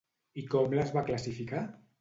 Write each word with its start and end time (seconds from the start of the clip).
I 0.43 0.45
com 0.53 0.73
les 0.79 0.95
va 0.97 1.05
classificar? 1.13 1.65